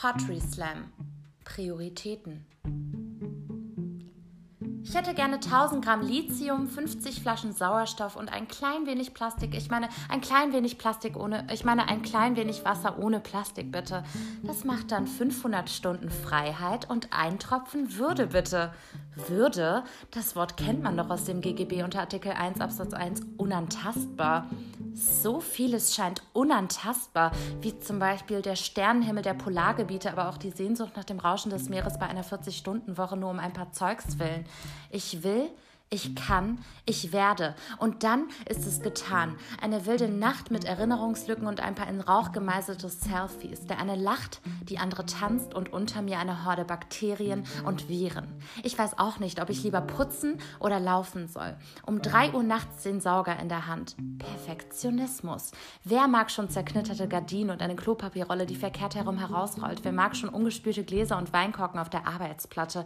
[0.00, 0.92] Pottery Slam.
[1.44, 2.46] Prioritäten.
[4.84, 9.56] Ich hätte gerne 1000 Gramm Lithium, 50 Flaschen Sauerstoff und ein klein wenig Plastik.
[9.56, 13.72] Ich meine, ein klein wenig Plastik ohne, ich meine, ein klein wenig Wasser ohne Plastik,
[13.72, 14.04] bitte.
[14.44, 18.72] Das macht dann 500 Stunden Freiheit und ein Tropfen Würde, bitte.
[19.26, 24.46] Würde, das Wort kennt man doch aus dem GGB unter Artikel 1 Absatz 1, unantastbar.
[24.98, 30.96] So vieles scheint unantastbar, wie zum Beispiel der Sternenhimmel der Polargebiete, aber auch die Sehnsucht
[30.96, 34.44] nach dem Rauschen des Meeres bei einer 40-Stunden-Woche nur um ein paar Zeugs willen.
[34.90, 35.50] Ich will,
[35.90, 37.54] ich kann, ich werde.
[37.78, 39.36] Und dann ist es getan.
[39.60, 43.66] Eine wilde Nacht mit Erinnerungslücken und ein paar in Rauch gemeißelte Selfies.
[43.66, 48.28] Der eine lacht, die andere tanzt und unter mir eine Horde Bakterien und Viren.
[48.62, 51.56] Ich weiß auch nicht, ob ich lieber putzen oder laufen soll.
[51.86, 53.96] Um drei Uhr nachts den Sauger in der Hand.
[54.18, 55.52] Perfektionismus.
[55.84, 59.84] Wer mag schon zerknitterte Gardinen und eine Klopapierrolle, die verkehrt herum herausrollt?
[59.84, 62.84] Wer mag schon ungespülte Gläser und Weinkorken auf der Arbeitsplatte?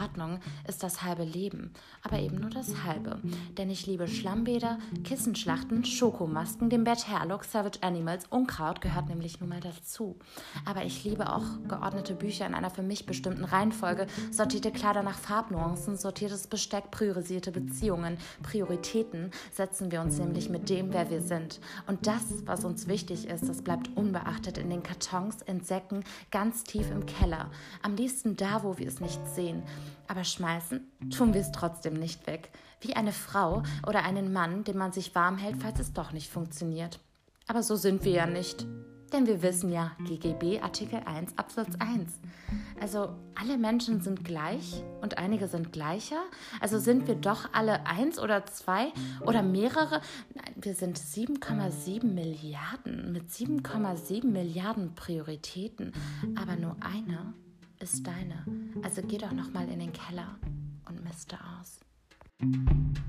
[0.00, 1.72] Ordnung ist das halbe Leben.
[2.02, 3.18] Aber eben nur das halbe.
[3.56, 9.48] Denn ich liebe Schlammbäder, Kissenschlachten, Schokomasken, den Bad Hairlook, Savage Animals, Unkraut gehört nämlich nun
[9.48, 10.16] mal dazu.
[10.66, 15.18] Aber ich liebe auch geordnete Bücher in einer für mich bestimmten Reihenfolge, sortierte Kleider nach
[15.18, 18.18] Farbnuancen, sortiertes Besteck, priorisierte Beziehungen.
[18.42, 21.60] Prioritäten setzen wir uns nämlich mit dem, wer wir sind.
[21.86, 26.62] Und das, was uns wichtig ist, das bleibt unbeachtet in den Kartons, in Säcken, ganz
[26.64, 27.50] tief im Keller.
[27.82, 29.62] Am liebsten da, wo wir es nicht sehen.
[30.06, 32.33] Aber schmeißen tun wir es trotzdem nicht weg.
[32.80, 36.30] Wie eine Frau oder einen Mann, den man sich warm hält, falls es doch nicht
[36.30, 37.00] funktioniert.
[37.46, 38.66] Aber so sind wir ja nicht.
[39.14, 42.18] Denn wir wissen ja, GGB Artikel 1 Absatz 1.
[42.80, 46.20] Also alle Menschen sind gleich und einige sind gleicher.
[46.60, 48.92] Also sind wir doch alle eins oder zwei
[49.24, 50.00] oder mehrere.
[50.34, 55.92] Nein, wir sind 7,7 Milliarden mit 7,7 Milliarden Prioritäten.
[56.34, 57.34] Aber nur eine
[57.78, 58.44] ist deine.
[58.82, 60.38] Also geh doch noch mal in den Keller
[60.88, 61.78] und miste aus.
[62.44, 63.03] Thank you.